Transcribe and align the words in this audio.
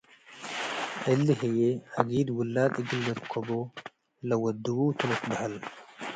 እሊ 1.11 1.27
ህዬ 1.41 1.57
አጊድ 1.99 2.27
ውላድ 2.37 2.73
እግል 2.81 2.99
ልርከቦ 3.05 3.49
ለወድዉ 4.27 4.77
ቱ 4.97 4.99
ልትበሀል። 5.09 5.53